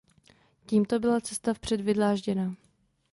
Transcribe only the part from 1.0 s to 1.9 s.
cesta vpřed